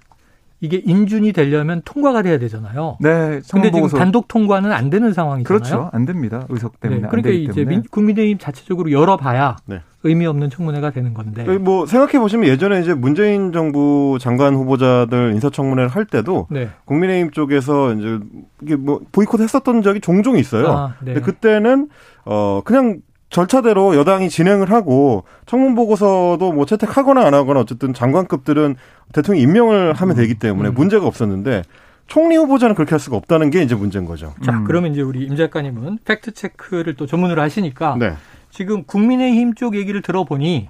[0.63, 2.97] 이게 인준이 되려면 통과가 돼야 되잖아요.
[2.99, 5.43] 네, 근데 지금 단독 통과는 안 되는 상황이잖아요.
[5.59, 5.89] 그렇죠.
[5.91, 6.45] 안 됩니다.
[6.49, 7.75] 의석 때문에 네, 안 그러니까 되기 이제 때문에.
[7.77, 9.81] 민- 국민의힘 자체적으로 열어봐야 네.
[10.03, 11.45] 의미 없는 청문회가 되는 건데.
[11.47, 16.69] 여기 뭐 생각해 보시면 예전에 이제 문재인 정부 장관 후보자들 인사청문회를 할 때도 네.
[16.85, 18.19] 국민의힘 쪽에서 이제
[18.61, 20.67] 이게 뭐 보이콧 했었던 적이 종종 있어요.
[20.67, 21.13] 아, 네.
[21.13, 21.89] 근데 그때는
[22.25, 22.99] 어 그냥
[23.31, 28.75] 절차대로 여당이 진행을 하고 청문 보고서도 뭐 채택하거나 안 하거나 어쨌든 장관급들은
[29.13, 30.75] 대통령 임명을 하면 되기 때문에 음.
[30.75, 31.63] 문제가 없었는데
[32.07, 34.33] 총리 후보자는 그렇게 할 수가 없다는 게 이제 문제인 거죠.
[34.43, 34.65] 자, 음.
[34.65, 38.13] 그러면 이제 우리 임 작가님은 팩트 체크를 또 전문으로 하시니까 네.
[38.49, 40.67] 지금 국민의힘 쪽 얘기를 들어보니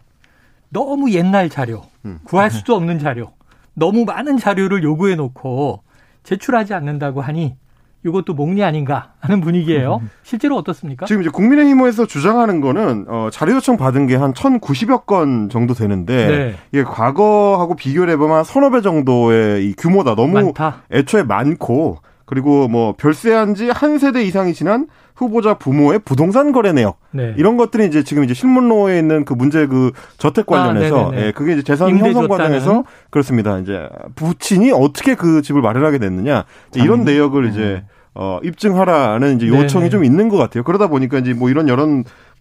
[0.70, 2.20] 너무 옛날 자료, 음.
[2.24, 3.34] 구할 수도 없는 자료,
[3.74, 5.82] 너무 많은 자료를 요구해 놓고
[6.24, 7.56] 제출하지 않는다고 하니
[8.06, 10.02] 이것도 목리 아닌가 하는 분위기예요.
[10.24, 11.06] 실제로 어떻습니까?
[11.06, 16.28] 지금 이제 국민의힘에서 주장하는 거는 어, 자료 요청 받은 게 한 1,090여 건 정도 되는데
[16.28, 16.56] 네.
[16.72, 20.16] 이게 과거하고 비교를 해보면 한 서너 배 정도의 이 규모다.
[20.16, 20.84] 너무 많다.
[20.92, 22.00] 애초에 많고
[22.32, 27.34] 그리고 뭐 별세한 지 한 세대 이상이 지난 후보자 부모의 부동산 거래 내역 네.
[27.38, 31.16] 이런 것들이 이제 지금 이제 신문로에 있는 그 문제 그 저택 관련해서 아.
[31.18, 32.28] 예, 그게 이제 재산 형성.
[32.30, 33.60] 과정에서 그렇습니다.
[33.60, 37.84] 이제 부친이 어떻게 그 집을 마련하게 됐느냐 이런 내역을 이제
[38.16, 39.72] 어 입증하라는 이제 요청이 음.
[39.86, 39.90] 네네.
[39.90, 40.64] 좀 있는 것 같아요.
[40.64, 41.86] 그러다 보니까 이제 뭐 이런 여러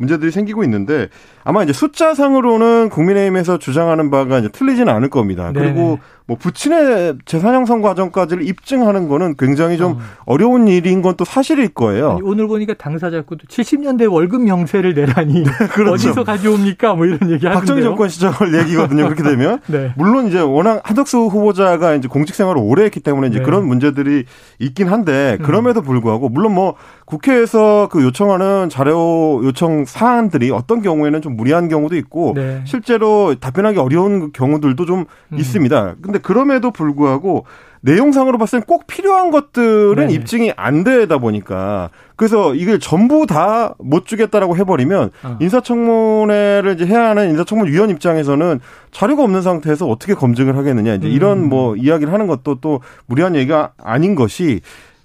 [0.00, 1.08] 문제들이 생기고 있는데
[1.44, 5.52] 아마 이제 숫자상으로는 국민의힘에서 주장하는 바가 이제 틀리지는 않을 겁니다.
[5.52, 5.72] 네네.
[5.72, 10.00] 그리고 뭐 부친의 재산 형성 과정까지를 입증하는 거는 굉장히 좀 어.
[10.26, 10.36] 어.
[10.36, 12.12] 려운 일인 건 또 사실일 거예요.
[12.12, 15.92] 아니, 오늘 보니까 당사자께도 70년대 월급 명세를 내라니 그렇죠.
[15.92, 16.94] 어디서 가져옵니까?
[16.94, 17.54] 뭐 이런 얘기 하는데요.
[17.54, 19.04] 박정희 정권 시절 얘기거든요.
[19.04, 19.92] 그렇게 되면 네.
[19.98, 23.42] 물론 이제 워낙 한덕수 후보자가 이제 공직 생활을 오래 했기 때문에 이제 네.
[23.42, 23.44] 음.
[23.44, 24.24] 그런 문제들이
[24.60, 26.74] 있긴 한데 그럼에도 불구하고 물론 뭐
[27.10, 32.62] 국회에서 그 요청하는 자료 요청 사안들이 어떤 경우에는 좀 무리한 경우도 있고 네.
[32.64, 35.38] 실제로 답변하기 어려운 경우들도 좀 음.
[35.38, 35.96] 있습니다.
[36.00, 37.44] 근데 그럼에도 불구하고
[37.82, 40.12] 내용상으로 봤을 땐 꼭 필요한 것들은 네네.
[40.12, 45.38] 입증이 안 되다 보니까 그래서 이걸 전부 다 못 주겠다라고 해버리면 어.
[45.40, 51.44] 인사청문회를 이제 해야 하는 인사청문 위원 입장에서는 자료가 없는 상태에서 어떻게 검증을 하겠느냐 이제 이런
[51.44, 51.48] 음.
[51.48, 54.60] 뭐 이야기를 하는 것도 또 무리한 얘기가 아닌 것이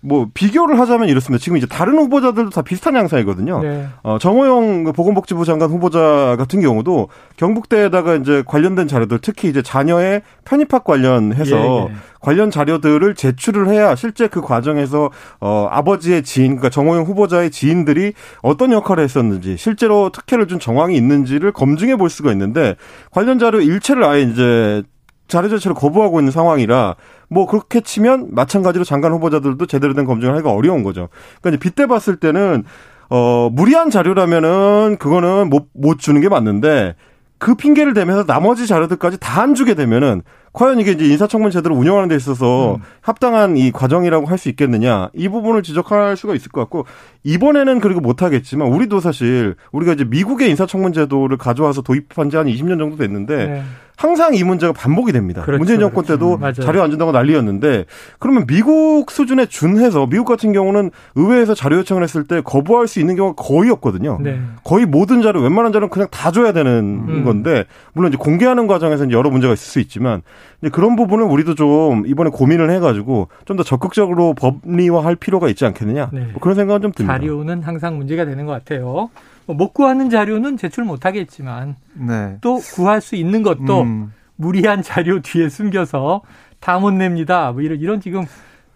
[0.06, 1.42] 뭐 비교를 하자면 이렇습니다.
[1.42, 3.62] 지금 이제 다른 후보자들도 다 비슷한 양상이거든요.
[3.62, 3.88] 네.
[4.04, 10.22] 어, 정호영 그 보건복지부 장관 후보자 같은 경우도 경북대에다가 이제 관련된 자료들 특히 이제 자녀의
[10.46, 11.96] 편입학 관련해서 예, 예.
[12.20, 15.10] 관련 자료들을 제출을 해야 실제 그 과정에서
[15.42, 18.14] 어 아버지의 지인 그러니까 정호영 후보자의 지인들이
[18.44, 22.76] 어떤 역할을 했었는지 실제로 특혜를 준 정황이 있는지를 검증해 볼 수가 있는데
[23.12, 24.84] 관련 자료 일체를 아예 이제
[25.28, 26.96] 자료 자체를 거부하고 있는 상황이라
[27.30, 31.10] 뭐 그렇게 치면 마찬가지로 장관 후보자들도 제대로 된 검증을 하기가 어려운 거죠.
[31.42, 32.64] 그러니까 이제 빗대 봤을 때는
[33.10, 36.96] 어 무리한 자료라면은 그거는 못 못 주는 게 맞는데
[37.38, 40.22] 그 핑계를 대면서 나머지 자료들까지 다 안 주게 되면은
[40.56, 42.82] 과연 이게 이제 인사청문 제대로 운영하는 데 있어서 음.
[43.02, 46.86] 합당한 이 과정이라고 할 수 있겠느냐 이 부분을 지적할 수가 있을 것 같고
[47.24, 52.78] 이번에는 그리고 못하겠지만 우리도 사실 우리가 이제 미국의 인사청문 제도를 가져와서 도입한 지 한 20년
[52.78, 53.64] 정도 됐는데 네.
[53.98, 55.42] 항상 이 문제가 반복이 됩니다.
[55.44, 56.20] 그렇죠, 문재인 정권 그렇죠.
[56.20, 56.54] 때도 맞아요.
[56.54, 57.86] 자료 안 준다고 난리였는데
[58.20, 63.16] 그러면 미국 수준에 준해서 미국 같은 경우는 의회에서 자료 요청을 했을 때 거부할 수 있는
[63.16, 64.20] 경우가 거의 없거든요.
[64.22, 64.38] 네.
[64.66, 67.24] 거의 모든 자료, 웬만한 자료는 그냥 다 줘야 되는 음.
[67.24, 67.64] 건데,
[67.94, 70.22] 물론 이제 공개하는 과정에서 이제 여러 문제가 있을 수 있지만,
[70.62, 76.10] 이제 그런 부분을 우리도 좀 이번에 고민을 해가지고 좀 더 적극적으로 법리화할 필요가 있지 않겠느냐.
[76.12, 76.20] 네.
[76.32, 77.18] 뭐 그런 생각은 좀 듭니다.
[77.18, 79.10] 자료는 항상 문제가 되는 것 같아요.
[79.46, 82.38] 뭐못 구하는 자료는 제출 못 하겠지만 네.
[82.42, 84.12] 또 구할 수 있는 것도 음.
[84.36, 86.22] 무리한 자료 뒤에 숨겨서
[86.60, 87.52] 다 못 냅니다.
[87.52, 88.26] 뭐 이런 이런 지금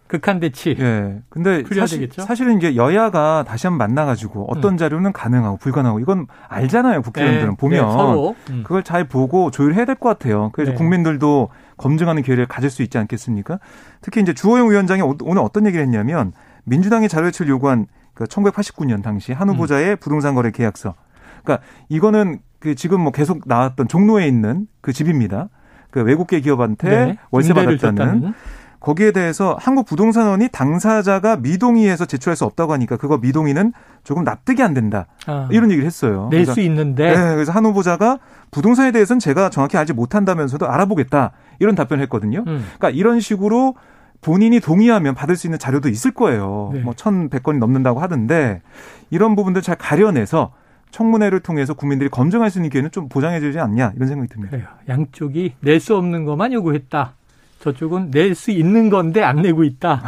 [0.10, 0.76] 극한 대치.
[0.80, 1.22] 예.
[1.30, 4.78] 근데 사실, 사실은 이게 여야가 다시 한번 만나가지고 어떤 음.
[4.78, 7.04] 자료는 가능하고 불가능하고 이건 알잖아요.
[7.04, 8.63] 국회의원들은 네, 보면 네, 음.
[8.63, 10.50] 그걸 잘 보고 조율해야 될 것 같아요.
[10.54, 10.78] 그래서 네.
[10.78, 13.60] 국민들도 검증하는 기회를 가질 수 있지 않겠습니까?
[14.02, 19.32] 특히 이제 주호영 위원장이 오늘 어떤 얘기를 했냐면 민주당이 자료 제출 요구한 그 1989년 당시
[19.32, 19.98] 한 후보자의 음.
[20.00, 20.95] 부동산 거래 계약서.
[21.43, 25.50] 그러니까 이거는 그 지금 뭐 계속 나왔던 종로에 있는 그 집입니다.
[25.91, 27.17] 그 외국계 기업한테 네.
[27.32, 28.34] 월세 받았다는
[28.79, 34.73] 거기에 대해서 한국 부동산원이 당사자가 미동의해서 제출할 수 없다고 하니까 그거 미동의는 조금 납득이 안
[34.73, 35.07] 된다.
[35.27, 36.29] 아, 이런 얘기를 했어요.
[36.31, 37.11] 낼 수 있는데.
[37.13, 38.19] 네, 그래서 한 후보자가
[38.51, 41.31] 부동산에 대해서는 제가 정확히 알지 못한다면서도 알아보겠다.
[41.59, 42.39] 이런 답변을 했거든요.
[42.47, 42.65] 음.
[42.77, 43.75] 그러니까 이런 식으로
[44.21, 46.71] 본인이 동의하면 받을 수 있는 자료도 있을 거예요.
[46.73, 46.79] 네.
[46.79, 48.61] 뭐 1,100건이 넘는다고 하던데
[49.09, 50.53] 이런 부분들 잘 가려내서
[50.91, 54.51] 청문회를 통해서 국민들이 검증할 수 있는 기회는 좀 보장해 주지 않냐 이런 생각이 듭니다.
[54.51, 54.67] 그래요.
[54.87, 57.13] 양쪽이 낼 수 없는 것만 요구했다.
[57.60, 60.02] 저쪽은 낼 수 있는 건데 안 내고 있다.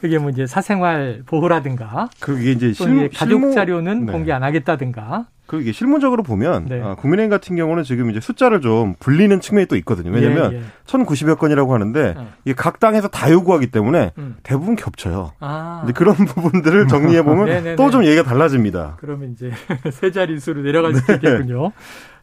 [0.00, 2.08] 그게 뭐 이제 사생활 보호라든가.
[2.20, 4.12] 그게 이제 실무, 가족 자료는 네.
[4.12, 5.26] 공개 안 하겠다든가.
[5.46, 6.82] 그 이게 실무적으로 보면 네.
[6.82, 10.10] 아, 국민의힘 같은 경우는 지금 이제 숫자를 좀 불리는 측면이 또 있거든요.
[10.10, 10.62] 왜냐하면 예, 예.
[10.86, 12.26] 1,090여 건이라고 하는데 어.
[12.44, 14.36] 이게 각 당에서 다 요구하기 때문에 음.
[14.42, 15.32] 대부분 겹쳐요.
[15.40, 15.82] 아.
[15.84, 18.96] 이제 그런 부분들을 정리해 보면 또 좀 얘기가 달라집니다.
[19.00, 19.50] 그러면 이제
[19.92, 21.14] 세 자릿수로 내려갈 수 네.
[21.14, 21.72] 있겠군요.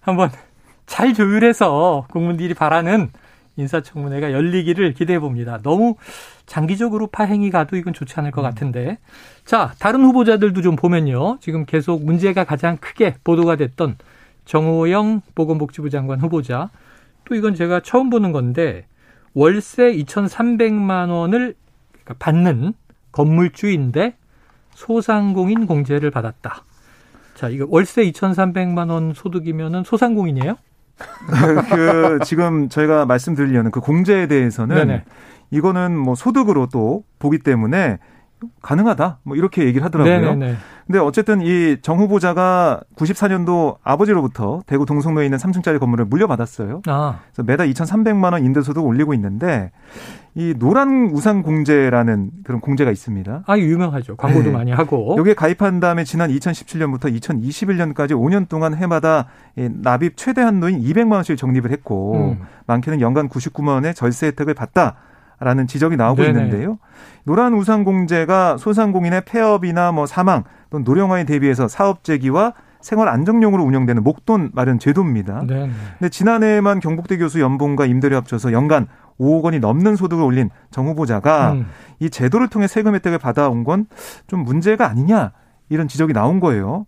[0.02, 0.30] 한번
[0.86, 3.10] 잘 조율해서 국민들이 바라는
[3.58, 5.60] 인사청문회가 열리기를 기대해 봅니다.
[5.64, 5.96] 너무
[6.46, 8.44] 장기적으로 파행이 가도 이건 좋지 않을 것 음.
[8.44, 8.98] 같은데.
[9.46, 11.38] 자, 다른 후보자들도 좀 보면요.
[11.40, 13.98] 지금 계속 문제가 가장 크게 보도가 됐던
[14.46, 16.70] 정호영 보건복지부 장관 후보자.
[17.26, 18.86] 또 이건 제가 처음 보는 건데
[19.34, 21.56] 월세 2,300만 원을
[22.20, 22.74] 받는
[23.12, 24.16] 건물주인데
[24.76, 26.64] 소상공인 공제를 받았다.
[27.34, 30.58] 자, 이거 월세 2,300만 원 소득이면은 소상공인이에요?
[31.72, 35.04] 그 지금 저희가 말씀드리려는 그 공제에 대해서는 네네.
[35.52, 38.00] 이거는 뭐 소득으로 또 보기 때문에
[38.62, 39.20] 가능하다.
[39.24, 40.36] 뭐 이렇게 얘기를 하더라고요.
[40.36, 40.56] 네네네.
[40.86, 46.82] 근데 어쨌든 이 정 후보자가 94년도 아버지로부터 대구 동성로에 있는 3층짜리 건물을 물려받았어요.
[46.88, 47.20] 아.
[47.32, 49.72] 그래서 매달 2,300만 원 임대소득 올리고 있는데
[50.36, 53.44] 이 노란 우산 공제라는 그런 공제가 있습니다.
[53.48, 54.16] 아, 유명하죠.
[54.18, 54.52] 광고도 네.
[54.52, 55.16] 많이 하고.
[55.18, 61.72] 여기에 가입한 다음에 지난 2017년부터 2021년까지 5년 동안 해마다 납입 최대 한도인 200만 원씩 적립을
[61.72, 62.46] 했고 음.
[62.68, 64.96] 많게는 연간 99만 원의 절세 혜택을 받다.
[65.40, 66.30] 라는 지적이 나오고 네네.
[66.46, 66.78] 있는데요.
[67.24, 74.04] 노란 우산 공제가 소상공인의 폐업이나 뭐 사망 또는 노령화에 대비해서 사업 재기와 생활 안정용으로 운영되는
[74.04, 75.44] 목돈 마련 제도입니다.
[75.48, 75.72] 네네.
[76.00, 78.88] 근데 지난해에만 경북대 교수 연봉과 임대료 합쳐서 연간
[79.20, 81.66] 5억 원이 넘는 소득을 올린 정 후보자가 음.
[82.00, 83.88] 이 제도를 통해 세금 혜택을 받아온 건
[84.28, 85.32] 좀 문제가 아니냐
[85.70, 86.86] 이런 지적이 나온 거예요.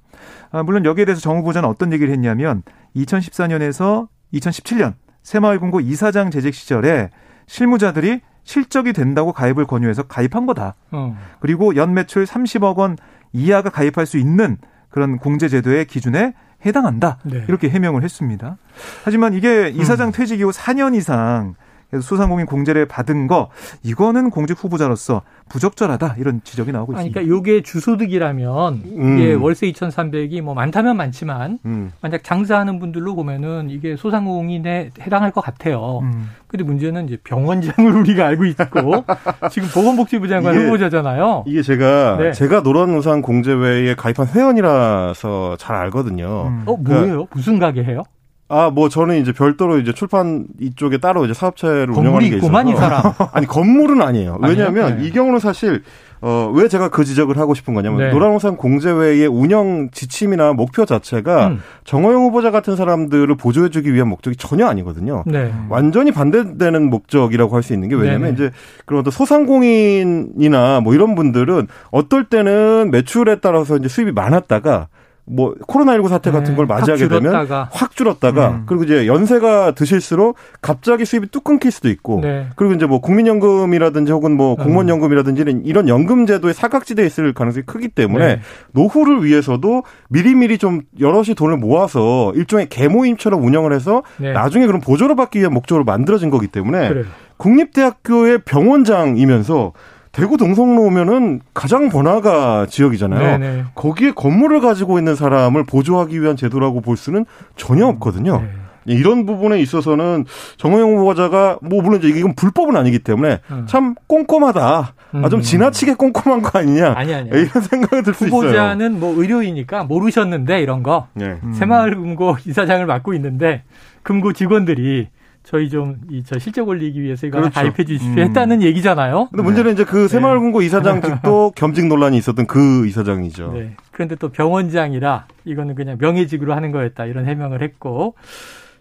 [0.51, 2.61] 아, 물론 여기에 대해서 정 후보자는 어떤 얘기를 했냐면
[2.95, 7.09] 2014년에서 2017년 새마을금고 이사장 재직 시절에
[7.47, 10.73] 실무자들이 실적이 된다고 가입을 권유해서 가입한 거다.
[10.91, 11.17] 어.
[11.41, 12.95] 그리고 연 매출 30억 원
[13.33, 14.57] 이하가 가입할 수 있는
[14.89, 16.33] 그런 공제 제도의 기준에
[16.65, 17.17] 해당한다.
[17.23, 17.43] 네.
[17.49, 18.57] 이렇게 해명을 했습니다.
[19.03, 20.11] 하지만 이게 이사장 음.
[20.13, 21.55] 퇴직 이후 4년 이상
[21.89, 23.49] 그래서 소상공인 공제를 받은 거
[23.83, 27.21] 이거는 공직 후보자로서 부적절하다 이런 지적이 나오고 있습니다.
[27.21, 29.19] 그러니까 이게 주소득이라면 음.
[29.19, 31.91] 이게 월세 2,300이 뭐 많다면 많지만 음.
[32.01, 35.99] 만약 장사하는 분들로 보면은 이게 소상공인에 해당할 것 같아요.
[36.03, 36.29] 음.
[36.47, 39.05] 근데 문제는 이제 병원장을 우리가 알고 있고
[39.51, 41.45] 지금 보건복지부 장관 이게, 후보자잖아요.
[41.47, 42.31] 이게 제가 네.
[42.33, 46.47] 제가 노란우산 공제회에 가입한 회원이라서 잘 알거든요.
[46.47, 46.63] 음.
[46.65, 47.05] 어 뭐예요?
[47.05, 48.03] 그러니까 무슨 가게 해요?
[48.49, 52.63] 아, 뭐 저는 이제 별도로 이제 출판 이쪽에 따로 이제 사업체를 운영하는 게 있어서.
[52.63, 53.01] 이 사람.
[53.33, 54.37] 아니 건물은 아니에요.
[54.41, 55.05] 왜냐하면 네.
[55.07, 55.83] 이 경우는 사실
[56.19, 58.09] 어, 왜 제가 그 지적을 하고 싶은 거냐면 네.
[58.09, 61.61] 노란우산 공제회의 운영 지침이나 목표 자체가 음.
[61.83, 65.23] 정호영 후보자 같은 사람들을 보조해주기 위한 목적이 전혀 아니거든요.
[65.27, 65.53] 네.
[65.69, 68.51] 완전히 반대되는 목적이라고 할 수 있는 게 왜냐하면 네 이제
[68.85, 74.87] 그런 어떤 소상공인이나 뭐 이런 분들은 어떨 때는 매출에 따라서 이제 수입이 많았다가
[75.29, 78.63] 뭐 코로나19 사태 같은 네, 걸 맞이하게 확 되면 확 줄었다가 음.
[78.65, 82.47] 그리고 이제 연세가 드실수록 갑자기 수입이 뚝 끊길 수도 있고 네.
[82.55, 84.63] 그리고 이제 뭐 국민연금이라든지 혹은 뭐 음.
[84.63, 88.41] 공무원 연금이라든지 이런 연금 제도에 사각지대에 있을 가능성이 크기 때문에 네.
[88.71, 94.31] 노후를 위해서도 미리미리 좀 여럿이 돈을 모아서 일종의 개모임처럼 운영을 해서 네.
[94.31, 97.05] 나중에 그런 보조를 받기 위한 목적으로 만들어진 거기 때문에 그래요.
[97.35, 99.73] 국립대학교의 병원장이면서
[100.17, 103.37] 대구 동성로 오면은 가장 번화가 지역이잖아요.
[103.37, 103.63] 네네.
[103.75, 107.25] 거기에 건물을 가지고 있는 사람을 보조하기 위한 제도라고 볼 수는
[107.55, 108.41] 전혀 음, 없거든요.
[108.41, 108.49] 네.
[108.85, 110.25] 이런 부분에 있어서는
[110.57, 113.65] 정호영 후보자가 뭐 물론 이제 이건 불법은 아니기 때문에 음.
[113.67, 114.93] 참 꼼꼼하다.
[115.13, 115.41] 아, 좀 음.
[115.41, 116.93] 지나치게 꼼꼼한 거 아니냐.
[116.95, 117.29] 아니, 아니.
[117.29, 118.39] 이런 생각이 들 수 있어요.
[118.41, 121.09] 후보자는 뭐 의료이니까 모르셨는데 이런 거.
[121.13, 121.37] 네.
[121.53, 123.61] 새마을금고 이사장을 맡고 있는데
[124.01, 125.09] 금고 직원들이
[125.47, 127.53] 저희 좀이저 실적 올리기 위해서 이거 그렇죠.
[127.53, 128.19] 가입해 주십시오 음.
[128.19, 129.29] 했다는 얘기잖아요.
[129.31, 133.53] 근데 문제는 이제 그 새마을금고 이사장직도 겸직 논란이 있었던 그 이사장이죠.
[133.53, 133.77] 네.
[133.91, 138.15] 그런데 또 병원장이라 이거는 그냥 명예직으로 하는 거였다 이런 해명을 했고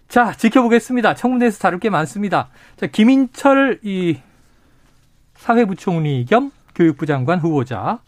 [0.09, 1.15] 자 지켜보겠습니다.
[1.15, 2.49] 청문회에서 다룰 게 많습니다.
[2.77, 4.19] 자 김인철 이
[5.37, 8.01] 사회부총리 겸 교육부 장관 후보자 자,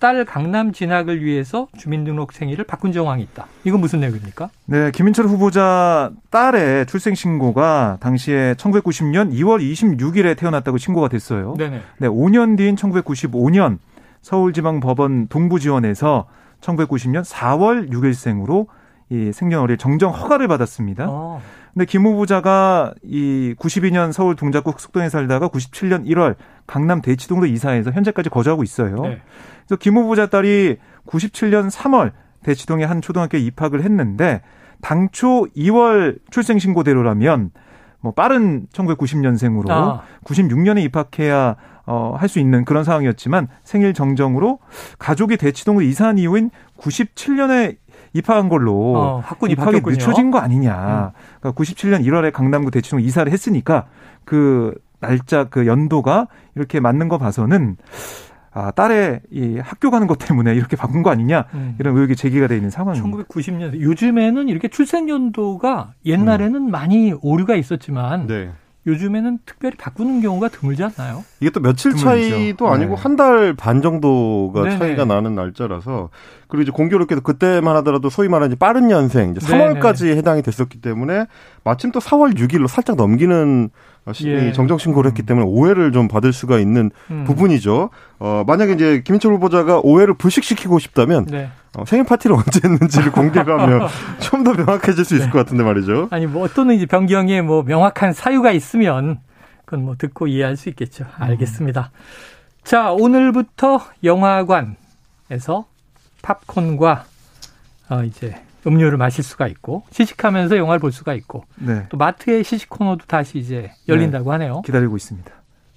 [0.00, 3.46] 딸 강남 진학을 위해서 주민등록 생일을 바꾼 정황이 있다.
[3.64, 4.50] 이건 무슨 내용입니까?
[4.66, 11.54] 네, 김인철 후보자 딸의 출생 신고가 당시에 1990년 2월 26일에 태어났다고 신고가 됐어요.
[11.56, 11.80] 네네.
[11.98, 13.78] 네, 5년 뒤인 1995년
[14.22, 16.26] 서울지방법원 동부지원에서
[16.60, 18.66] 1990년 4월 6일생으로
[19.10, 21.06] 이 생년월일 정정 허가를 받았습니다.
[21.08, 21.40] 어,
[21.78, 26.34] 근데 김 후보자가 이 92년 서울 동작구 숙동에 살다가 97년 1월
[26.66, 28.96] 강남 대치동으로 이사해서 현재까지 거주하고 있어요.
[29.02, 29.22] 네.
[29.64, 32.10] 그래서 김 후보자 딸이 97년 3월
[32.42, 34.42] 대치동의 한 초등학교에 입학을 했는데
[34.80, 37.52] 당초 2월 출생 신고대로라면
[38.00, 40.02] 뭐 빠른 1990년생으로 아.
[40.24, 41.54] 96년에 입학해야
[41.86, 44.58] 어, 할 수 있는 그런 상황이었지만 생일 정정으로
[44.98, 47.76] 가족이 대치동으로 이사한 이후인 97년에
[48.12, 49.94] 입학한 걸로 어, 학군이 입학이 바뀌었군요.
[49.94, 49.96] 음.
[49.96, 51.12] 늦춰진 거 아니냐.
[51.40, 53.86] 그러니까 97년 1월에 강남구 대치동 이사를 했으니까
[54.24, 57.76] 그 날짜 그 연도가 이렇게 맞는 거 봐서는
[58.52, 61.76] 아, 딸의 이 학교 가는 것 때문에 이렇게 바꾼 거 아니냐 음.
[61.78, 63.24] 이런 의혹이 제기가 돼 있는 상황입니다.
[63.24, 68.50] 1990년 요즘에는 이렇게 출생 연도가 옛날에는 많이 오류가 있었지만 네.
[68.88, 71.24] 요즘에는 특별히 바꾸는 경우가 드물지 않나요?
[71.40, 72.04] 이게 또 며칠 드물죠.
[72.04, 73.02] 차이도 아니고 네.
[73.02, 74.78] 한달 반 정도가 네네.
[74.78, 76.08] 차이가 나는 날짜라서
[76.48, 79.74] 그리고 이제 공교롭게도 그때만 하더라도 소위 말하는 이제 빠른 연생 이제 네네.
[79.80, 81.26] 3월까지 해당이 됐었기 때문에
[81.64, 84.52] 마침 또 4월 6일로 살짝 넘기는 시- 예.
[84.52, 87.24] 정정 신고를 했기 때문에 오해를 좀 받을 수가 있는 음.
[87.24, 87.90] 부분이죠.
[88.18, 91.50] 어 만약에 이제 김인철 후보자가 오해를 불식시키고 싶다면 네.
[91.76, 93.88] 어, 생일 파티를 언제 했는지를 공개를 하면
[94.20, 95.32] 좀 더 명확해질 수 있을 네.
[95.32, 96.08] 것 같은데 말이죠.
[96.10, 99.20] 아니 뭐 어떤 이제 변경에 뭐 명확한 사유가 있으면
[99.64, 101.04] 그건 뭐 듣고 이해할 수 있겠죠.
[101.18, 101.90] 알겠습니다.
[102.64, 105.66] 자 오늘부터 영화관에서
[106.22, 107.04] 팝콘과
[107.90, 108.34] 어 이제
[108.66, 111.84] 음료를 마실 수가 있고 시식하면서 영화를 볼 수가 있고 네.
[111.88, 114.62] 또 마트의 시식 코너도 다시 이제 열린다고 하네요.
[114.62, 115.30] 기다리고 있습니다.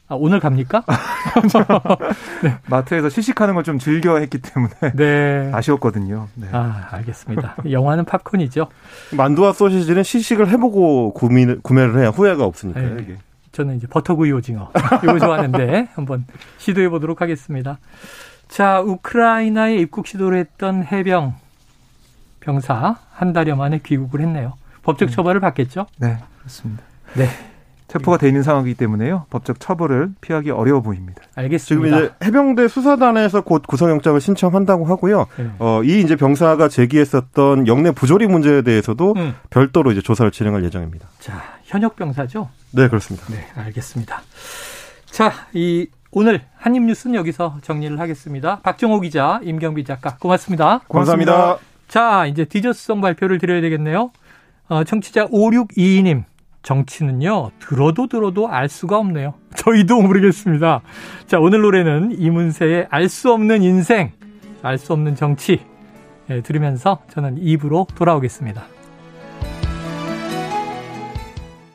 [0.08, 0.84] 아, 오늘 갑니까?
[2.68, 5.52] 마트에서 시식하는 걸 좀 즐겨 했기 때문에 네.
[5.54, 6.28] 아쉬웠거든요.
[6.36, 6.48] 네.
[6.52, 7.56] 아, 알겠습니다.
[7.70, 8.68] 영화는 팝콘이죠.
[9.16, 12.96] 만두와 소시지는 시식을 해보고 구매를, 구매를 해야 후회가 없으니까요.
[12.96, 13.04] 네.
[13.04, 13.16] 이게.
[13.52, 14.72] 저는 이제 버터구이 오징어
[15.04, 16.26] 이거 좋아하는데 한번
[16.58, 17.78] 시도해 보도록 하겠습니다.
[18.48, 21.36] 자, 우크라이나에 입국 시도를 했던 해병
[22.42, 24.54] 병사 한 달여 만에 귀국을 했네요.
[24.84, 25.86] 법적 처벌을 받겠죠?
[26.00, 26.84] 네, 그렇습니다.
[27.14, 27.28] 네,
[27.88, 29.26] 체포가 돼 있는 상황이기 때문에요.
[29.30, 31.22] 법적 처벌을 피하기 어려워 보입니다.
[31.22, 31.98] 지금 알겠습니다.
[31.98, 35.28] 이제 해병대 수사단에서 곧 구속영장을 신청한다고 하고요.
[35.38, 35.52] 네.
[35.60, 39.36] 어, 이 이제 병사가 제기했었던 영내 부조리 문제에 대해서도 음.
[39.50, 41.08] 별도로 이제 조사를 진행할 예정입니다.
[41.20, 42.50] 자, 현역 병사죠?
[42.72, 43.28] 네, 그렇습니다.
[43.30, 44.22] 네, 알겠습니다.
[45.06, 48.60] 자, 이 오늘 한입 뉴스는 여기서 정리를 하겠습니다.
[48.62, 50.80] 박정호 기자, 임경비 작가, 고맙습니다.
[50.90, 51.71] 감사합니다.
[51.92, 54.14] 자, 이제 디저스성 발표를 드려야 되겠네요.
[54.70, 56.24] 어, 청취자 5622님.
[56.64, 59.34] 정치는요, 들어도 들어도 알 수가 없네요.
[59.58, 60.84] 저희도 모르겠습니다.
[61.28, 64.12] 자, 오늘 노래는 이문세의 알 수 없는 인생,
[64.62, 65.60] 알 수 없는 정치.
[66.30, 68.64] 예, 들으면서 저는 입으로 돌아오겠습니다.